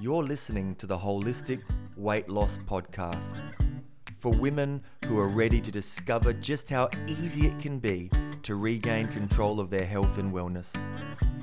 [0.00, 1.60] You're listening to the Holistic
[1.96, 3.20] Weight Loss Podcast
[4.20, 8.08] for women who are ready to discover just how easy it can be
[8.44, 10.68] to regain control of their health and wellness.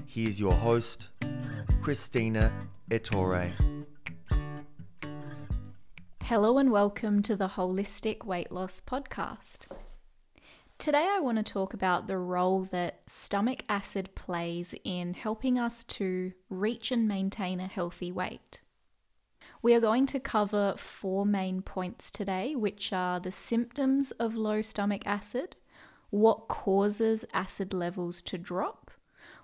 [0.05, 1.09] Here's your host,
[1.81, 2.53] Christina
[2.89, 3.51] Ettore.
[6.21, 9.67] Hello and welcome to the Holistic Weight Loss Podcast.
[10.77, 15.83] Today, I want to talk about the role that stomach acid plays in helping us
[15.83, 18.61] to reach and maintain a healthy weight.
[19.61, 24.61] We are going to cover four main points today, which are the symptoms of low
[24.61, 25.57] stomach acid,
[26.09, 28.91] what causes acid levels to drop.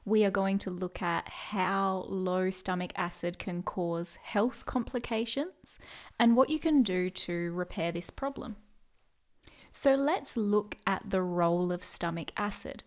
[0.04, 5.77] We are going to look at how low stomach acid can cause health complications
[6.20, 8.55] and what you can do to repair this problem.
[9.71, 12.84] So let's look at the role of stomach acid.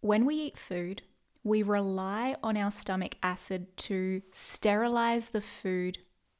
[0.00, 1.02] When we eat food,
[1.44, 5.98] we rely on our stomach acid to sterilize the food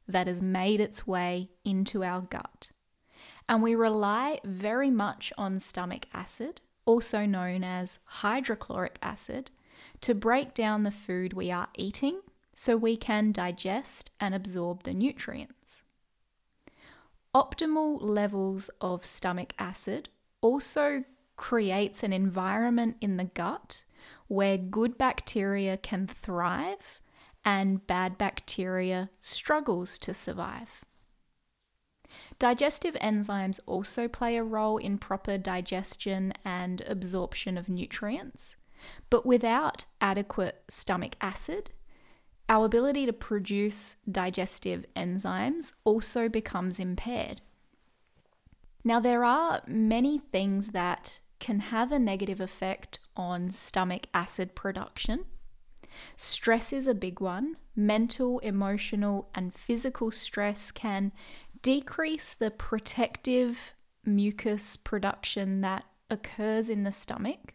[0.09, 2.71] that has made its way into our gut.
[3.49, 9.51] And we rely very much on stomach acid, also known as hydrochloric acid,
[10.01, 12.21] to break down the food we are eating
[12.55, 15.83] so we can digest and absorb the nutrients.
[17.35, 20.09] Optimal levels of stomach acid
[20.41, 21.05] also
[21.41, 23.83] creates an environment in the gut
[24.29, 27.01] where good bacteria can thrive
[27.43, 30.85] and bad bacteria struggles to survive.
[32.39, 38.57] Digestive enzymes also play a role in proper digestion and absorption of nutrients,
[39.09, 41.71] but without adequate stomach acid,
[42.51, 47.41] our ability to produce digestive enzymes also becomes impaired.
[48.85, 55.25] Now, there are many things that can have a negative effect on stomach acid production.
[56.15, 57.57] Stress is a big one.
[57.75, 61.13] Mental, emotional, and physical stress can
[61.63, 63.75] decrease the protective
[64.05, 67.55] mucus production that occurs in the stomach.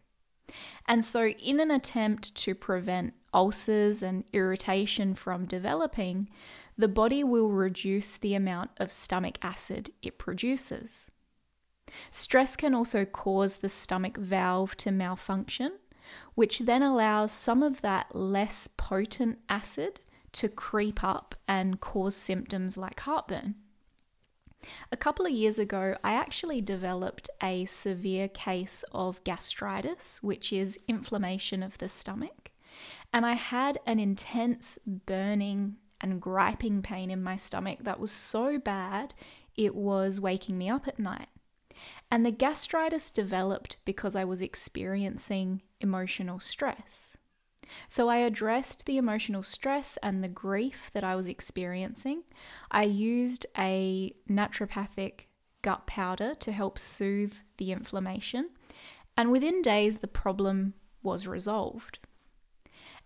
[0.88, 6.30] And so, in an attempt to prevent ulcers and irritation from developing,
[6.78, 11.10] the body will reduce the amount of stomach acid it produces.
[12.12, 15.74] Stress can also cause the stomach valve to malfunction,
[16.34, 20.02] which then allows some of that less potent acid
[20.34, 23.56] to creep up and cause symptoms like heartburn.
[24.92, 30.80] A couple of years ago, I actually developed a severe case of gastritis, which is
[30.88, 32.52] inflammation of the stomach.
[33.14, 38.60] And I had an intense burning and griping pain in my stomach that was so
[38.60, 39.14] bad
[39.56, 41.30] it was waking me up at night.
[42.16, 47.18] And the gastritis developed because I was experiencing emotional stress.
[47.90, 52.24] So I addressed the emotional stress and the grief that I was experiencing.
[52.72, 55.26] I used a naturopathic
[55.62, 58.52] gut powder to help soothe the inflammation.
[59.18, 60.74] And within days, the problem
[61.04, 62.00] was resolved.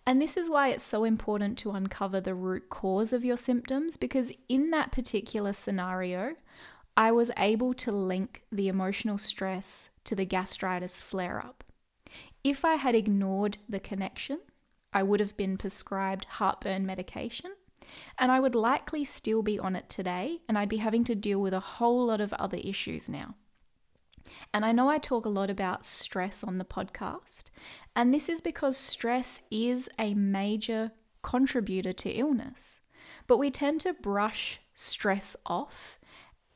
[0.05, 3.97] And this is why it's so important to uncover the root cause of your symptoms
[3.97, 6.35] because in that particular scenario,
[6.99, 11.63] I was able to link the emotional stress to the gastritis flare up.
[12.43, 14.41] If I had ignored the connection,
[14.91, 17.51] I would have been prescribed heartburn medication,
[18.17, 21.39] and I would likely still be on it today, and I'd be having to deal
[21.39, 23.35] with a whole lot of other issues now.
[24.53, 27.45] And I know I talk a lot about stress on the podcast,
[27.95, 32.81] and this is because stress is a major contributor to illness.
[33.25, 35.98] But we tend to brush stress off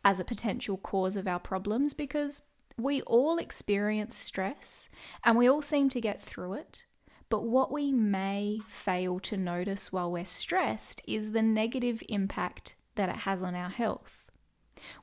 [0.03, 2.43] as a potential cause of our problems because
[2.77, 4.89] we all experience stress
[5.23, 6.85] and we all seem to get through it.
[7.29, 13.09] But what we may fail to notice while we're stressed is the negative impact that
[13.09, 14.23] it has on our health.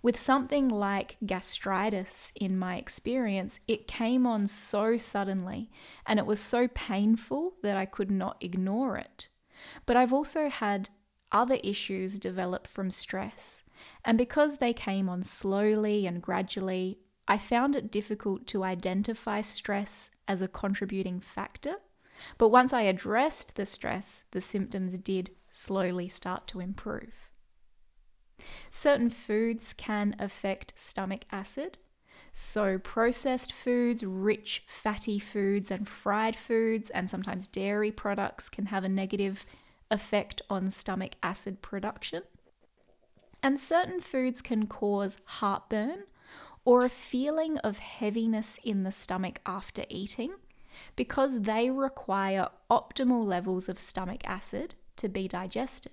[0.02, 5.70] With something like gastritis, in my experience, it came on so suddenly
[6.06, 9.28] and it was so painful that I could not ignore it.
[9.86, 10.90] But I've also had
[11.32, 13.62] other issues develop from stress,
[14.04, 16.98] and because they came on slowly and gradually,
[17.28, 21.76] I found it difficult to identify stress as a contributing factor
[22.38, 27.30] but once I addressed the stress, the symptoms did slowly start to improve.
[28.70, 31.78] Certain foods can affect stomach acid.
[32.32, 38.84] So, processed foods, rich fatty foods, and fried foods, and sometimes dairy products can have
[38.84, 39.44] a negative
[39.90, 42.22] effect on stomach acid production.
[43.42, 46.04] And certain foods can cause heartburn
[46.64, 50.34] or a feeling of heaviness in the stomach after eating
[50.96, 55.92] because they require optimal levels of stomach acid to be digested.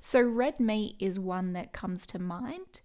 [0.00, 2.80] So, red meat is one that comes to mind.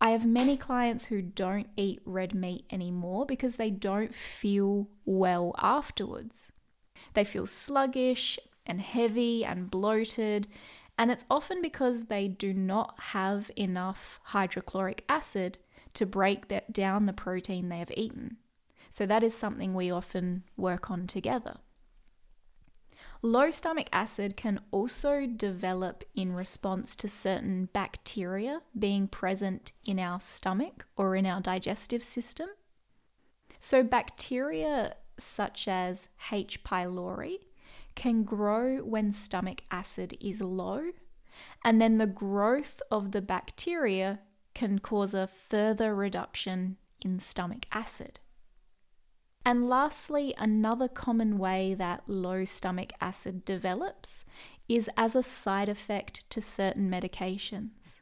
[0.00, 5.54] I have many clients who don't eat red meat anymore because they don't feel well
[5.58, 6.52] afterwards.
[7.14, 10.46] They feel sluggish and heavy and bloated,
[11.00, 15.56] and it's often because they do not have enough hydrochloric acid
[15.94, 18.36] to break that down the protein they have eaten.
[18.90, 21.56] So that is something we often work on together.
[23.22, 30.20] Low stomach acid can also develop in response to certain bacteria being present in our
[30.20, 32.50] stomach or in our digestive system.
[33.58, 36.62] So, bacteria such as H.
[36.62, 37.38] pylori
[38.00, 40.90] can grow when stomach acid is low,
[41.62, 44.20] and then the growth of the bacteria
[44.54, 48.18] can cause a further reduction in stomach acid.
[49.44, 54.24] And lastly, another common way that low stomach acid develops
[54.66, 58.00] is as a side effect to certain medications.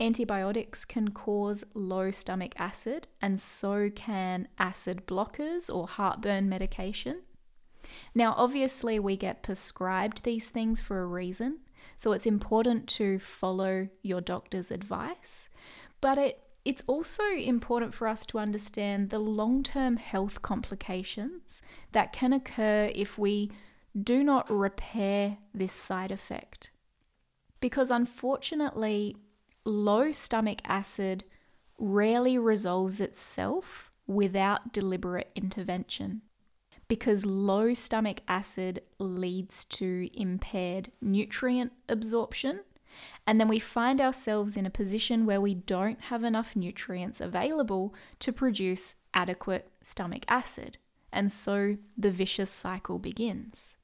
[0.00, 7.20] Antibiotics can cause low stomach acid, and so can acid blockers or heartburn medication.
[8.14, 11.60] Now, obviously, we get prescribed these things for a reason,
[11.96, 15.48] so it's important to follow your doctor's advice,
[16.00, 21.60] but it it's also important for us to understand the long term health complications
[21.92, 23.50] that can occur if we
[24.00, 26.70] do not repair this side effect.
[27.60, 29.16] Because unfortunately,
[29.64, 31.24] low stomach acid
[31.78, 36.22] rarely resolves itself without deliberate intervention.
[36.86, 42.60] Because low stomach acid leads to impaired nutrient absorption
[43.26, 47.94] and then we find ourselves in a position where we don't have enough nutrients available
[48.20, 50.78] to produce adequate stomach acid.
[51.12, 53.76] And so the vicious cycle begins.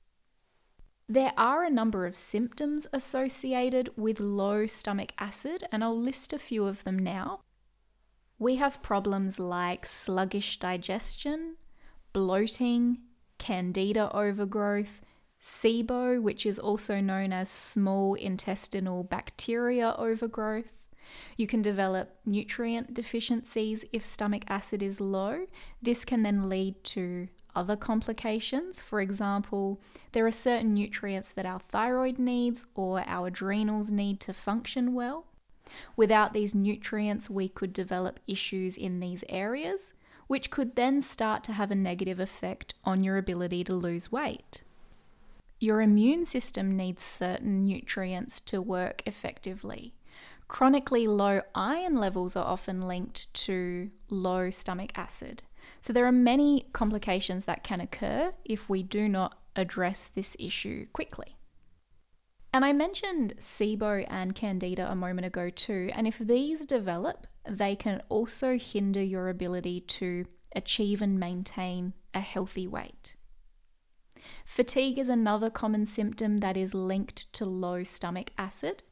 [1.08, 6.38] There are a number of symptoms associated with low stomach acid, and I'll list a
[6.38, 7.40] few of them now.
[8.38, 11.56] We have problems like sluggish digestion,
[12.12, 12.98] bloating,
[13.38, 15.04] candida overgrowth,
[15.40, 20.66] SIBO, which is also known as small intestinal bacteria overgrowth.
[21.36, 25.46] You can develop nutrient deficiencies if stomach acid is low.
[25.82, 28.80] This can then lead to other complications.
[28.80, 29.80] For example,
[30.12, 35.26] there are certain nutrients that our thyroid needs or our adrenals need to function well.
[35.96, 39.94] Without these nutrients, we could develop issues in these areas,
[40.30, 44.62] which could then start to have a negative effect on your ability to lose weight.
[45.58, 49.92] Your immune system needs certain nutrients to work effectively.
[50.46, 55.42] Chronically low iron levels are often linked to low stomach acid.
[55.80, 60.86] So, there are many complications that can occur if we do not address this issue
[60.92, 61.34] quickly.
[62.52, 67.76] And I mentioned SIBO and Candida a moment ago too, and if these develop, they
[67.76, 73.14] can also hinder your ability to achieve and maintain a healthy weight.
[74.44, 78.82] Fatigue is another common symptom that is linked to low stomach acid.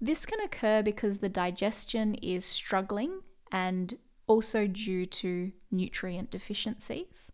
[0.00, 3.20] This can occur because the digestion is struggling
[3.50, 7.32] and also due to nutrient deficiencies.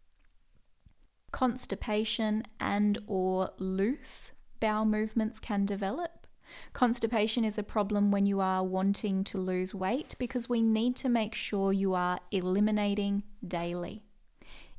[1.33, 6.27] Constipation and or loose bowel movements can develop.
[6.73, 11.09] Constipation is a problem when you are wanting to lose weight because we need to
[11.09, 14.03] make sure you are eliminating daily.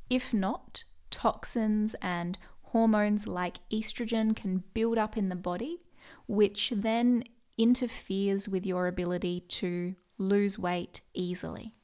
[0.10, 5.82] If not, toxins and hormones like estrogen can build up in the body,
[6.28, 7.24] which then
[7.58, 11.76] interferes with your ability to lose weight easily.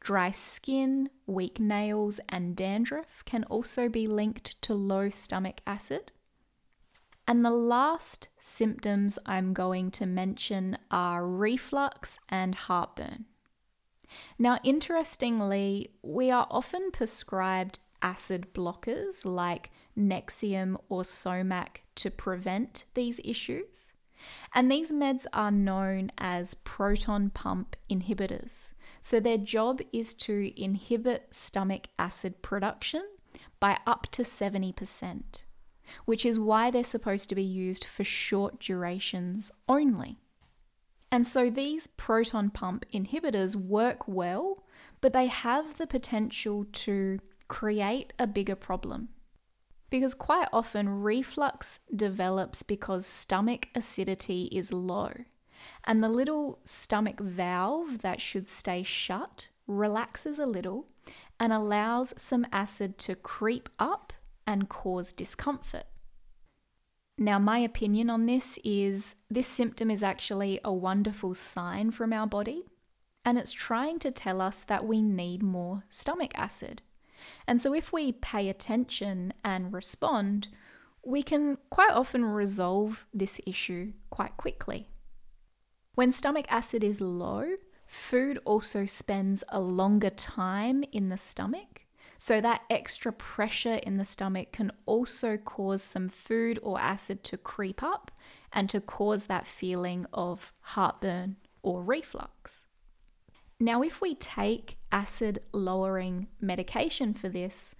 [0.00, 6.12] Dry skin, weak nails, and dandruff can also be linked to low stomach acid.
[7.28, 13.26] And the last symptoms I'm going to mention are reflux and heartburn.
[14.38, 23.20] Now, interestingly, we are often prescribed acid blockers like Nexium or Somac to prevent these
[23.22, 23.92] issues.
[24.54, 28.72] And these meds are known as proton pump inhibitors.
[29.02, 33.02] So their job is to inhibit stomach acid production
[33.60, 35.44] by up to 70%,
[36.04, 40.18] which is why they're supposed to be used for short durations only.
[41.10, 44.64] And so these proton pump inhibitors work well,
[45.00, 47.18] but they have the potential to
[47.48, 49.08] create a bigger problem.
[49.90, 55.12] Because quite often reflux develops because stomach acidity is low,
[55.84, 60.88] and the little stomach valve that should stay shut relaxes a little
[61.40, 64.12] and allows some acid to creep up
[64.48, 65.84] and cause discomfort.
[67.18, 72.26] Now, my opinion on this is this symptom is actually a wonderful sign from our
[72.26, 72.64] body,
[73.26, 76.80] and it's trying to tell us that we need more stomach acid.
[77.46, 80.48] And so, if we pay attention and respond,
[81.04, 84.88] we can quite often resolve this issue quite quickly.
[85.94, 91.77] When stomach acid is low, food also spends a longer time in the stomach.
[92.20, 97.36] So, that extra pressure in the stomach can also cause some food or acid to
[97.36, 98.10] creep up
[98.52, 102.66] and to cause that feeling of heartburn or reflux.
[103.60, 107.76] Now, if we take acid lowering medication for this,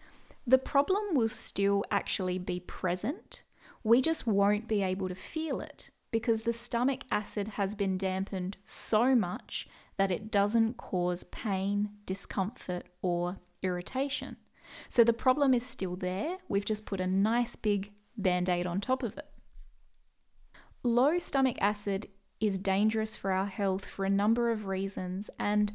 [0.46, 3.42] the problem will still actually be present.
[3.82, 8.56] We just won't be able to feel it because the stomach acid has been dampened
[8.64, 14.36] so much that it doesn't cause pain, discomfort, or irritation.
[14.88, 16.38] So the problem is still there.
[16.48, 19.26] We've just put a nice big band aid on top of it.
[20.82, 22.06] Low stomach acid
[22.40, 25.72] is dangerous for our health for a number of reasons, and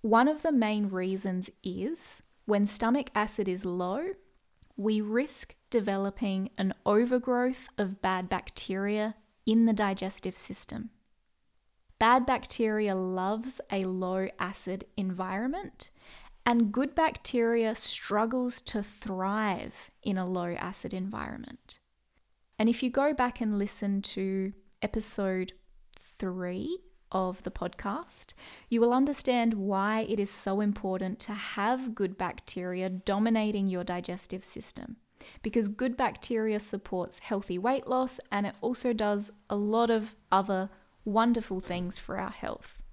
[0.00, 4.10] one of the main reasons is when stomach acid is low,
[4.76, 10.90] we risk developing an overgrowth of bad bacteria in the digestive system.
[11.98, 15.90] Bad bacteria loves a low acid environment,
[16.46, 21.78] and good bacteria struggles to thrive in a low acid environment.
[22.58, 25.52] And if you go back and listen to episode
[25.98, 26.78] three
[27.10, 28.34] of the podcast,
[28.68, 34.44] you will understand why it is so important to have good bacteria dominating your digestive
[34.44, 34.96] system.
[35.42, 40.68] Because good bacteria supports healthy weight loss and it also does a lot of other
[41.04, 42.83] wonderful things for our health.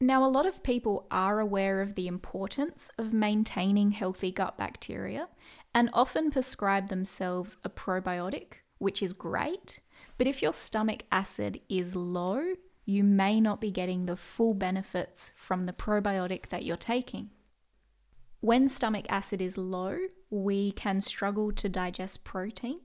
[0.00, 5.28] Now, a lot of people are aware of the importance of maintaining healthy gut bacteria
[5.74, 9.80] and often prescribe themselves a probiotic, which is great.
[10.18, 15.32] But if your stomach acid is low, you may not be getting the full benefits
[15.34, 17.30] from the probiotic that you're taking.
[18.40, 19.96] When stomach acid is low,
[20.28, 22.80] we can struggle to digest protein.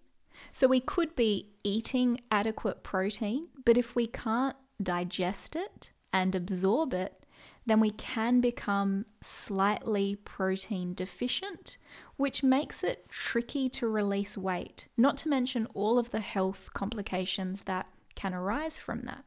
[0.54, 6.94] So we could be eating adequate protein, but if we can't digest it and absorb
[6.94, 7.26] it,
[7.66, 11.78] then we can become slightly protein deficient,
[12.18, 17.62] which makes it tricky to release weight, not to mention all of the health complications
[17.62, 19.24] that can arise from that.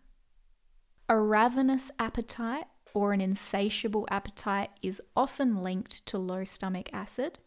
[1.09, 7.39] A ravenous appetite or an insatiable appetite is often linked to low stomach acid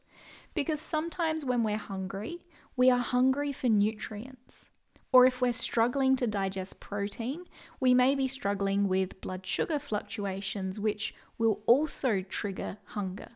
[0.53, 4.70] because sometimes when we're hungry, we are hungry for nutrients.
[5.12, 7.46] Or if we're struggling to digest protein,
[7.80, 13.30] we may be struggling with blood sugar fluctuations, which will also trigger hunger.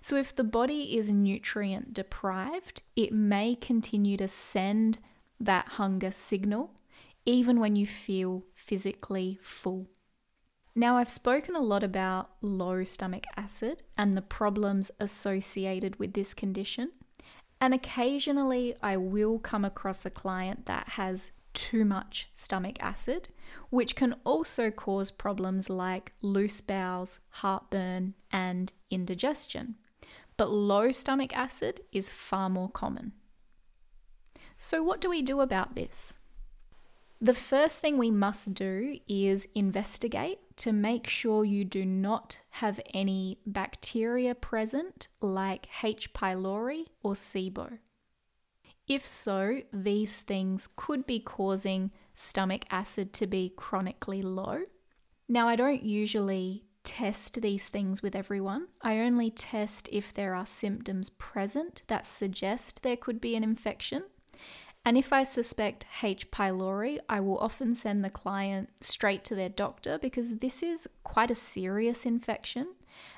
[0.00, 4.98] So, if the body is nutrient deprived, it may continue to send
[5.40, 6.72] that hunger signal
[7.24, 9.86] even when you feel physically full.
[10.74, 16.32] Now, I've spoken a lot about low stomach acid and the problems associated with this
[16.32, 16.92] condition.
[17.60, 23.30] And occasionally, I will come across a client that has too much stomach acid,
[23.70, 29.74] which can also cause problems like loose bowels, heartburn, and indigestion.
[30.36, 33.12] But low stomach acid is far more common.
[34.56, 36.18] So, what do we do about this?
[37.20, 42.80] The first thing we must do is investigate to make sure you do not have
[42.92, 46.12] any bacteria present like H.
[46.12, 47.78] pylori or SIBO.
[48.86, 54.62] If so, these things could be causing stomach acid to be chronically low.
[55.28, 58.68] Now, I don't usually test these things with everyone.
[58.80, 64.04] I only test if there are symptoms present that suggest there could be an infection.
[64.84, 66.30] And if I suspect H.
[66.30, 71.30] pylori, I will often send the client straight to their doctor because this is quite
[71.30, 72.68] a serious infection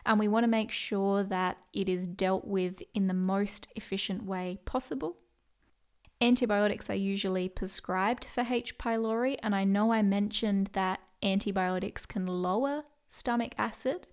[0.04, 4.24] and we want to make sure that it is dealt with in the most efficient
[4.24, 5.16] way possible.
[6.20, 8.76] Antibiotics are usually prescribed for H.
[8.76, 14.06] pylori, and I know I mentioned that antibiotics can lower stomach acid,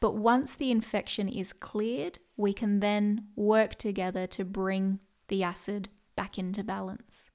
[0.00, 5.88] but once the infection is cleared, we can then work together to bring the acid
[6.16, 7.30] back into balance.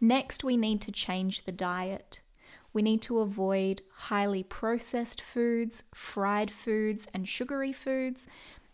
[0.00, 2.22] Next, we need to change the diet.
[2.72, 8.26] We need to avoid highly processed foods, fried foods, and sugary foods,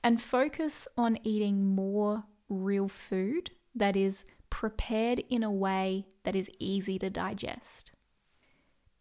[0.03, 6.51] and focus on eating more real food that is prepared in a way that is
[6.59, 7.93] easy to digest.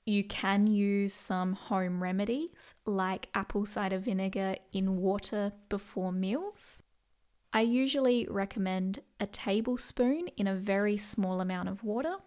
[0.05, 6.77] You can use some home remedies like apple cider vinegar in water before meals.
[7.55, 12.17] I usually recommend a tablespoon in a very small amount of water.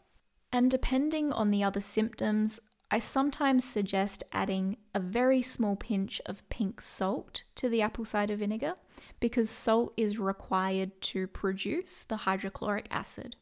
[0.50, 6.48] And depending on the other symptoms, I sometimes suggest adding a very small pinch of
[6.48, 8.72] pink salt to the apple cider vinegar
[9.20, 13.36] because salt is required to produce the hydrochloric acid.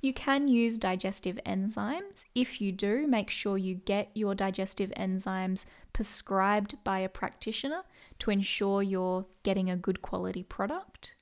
[0.00, 2.24] You can use digestive enzymes.
[2.34, 7.82] If you do, make sure you get your digestive enzymes prescribed by a practitioner
[8.20, 11.14] to ensure you're getting a good quality product.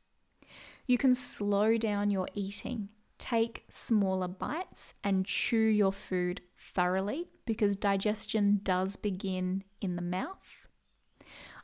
[0.87, 2.89] You can slow down your eating.
[3.19, 10.67] Take smaller bites and chew your food thoroughly because digestion does begin in the mouth.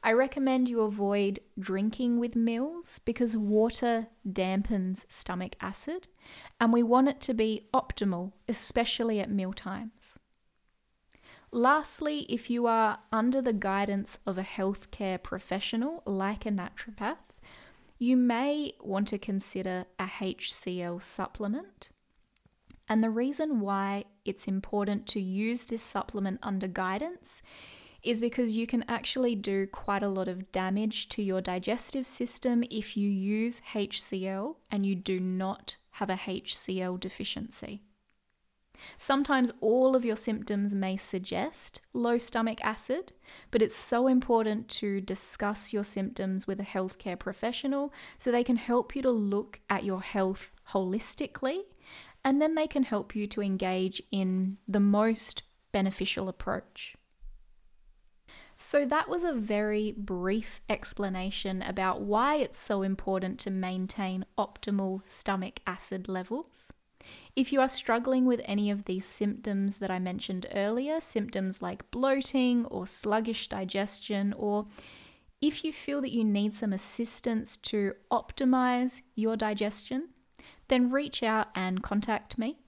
[0.02, 6.08] I recommend you avoid drinking with meals because water dampens stomach acid
[6.60, 10.18] and we want it to be optimal, especially at meal times.
[11.50, 17.32] Lastly, if you are under the guidance of a healthcare professional like a naturopath,
[17.98, 21.90] you may want to consider a HCl supplement.
[22.88, 27.42] And the reason why it's important to use this supplement under guidance
[28.02, 32.64] is because you can actually do quite a lot of damage to your digestive system
[32.70, 37.82] if you use HCl and you do not have a HCl deficiency.
[38.98, 43.12] Sometimes all of your symptoms may suggest low stomach acid,
[43.50, 48.56] but it's so important to discuss your symptoms with a healthcare professional so they can
[48.56, 51.60] help you to look at your health holistically
[52.24, 56.96] and then they can help you to engage in the most beneficial approach.
[58.64, 65.06] So, that was a very brief explanation about why it's so important to maintain optimal
[65.06, 66.72] stomach acid levels.
[67.34, 71.90] If you are struggling with any of these symptoms that I mentioned earlier, symptoms like
[71.90, 74.66] bloating or sluggish digestion, or
[75.40, 80.10] if you feel that you need some assistance to optimize your digestion,
[80.68, 82.61] then reach out and contact me.